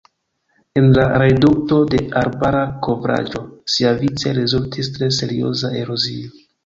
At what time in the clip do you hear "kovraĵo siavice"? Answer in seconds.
2.87-4.37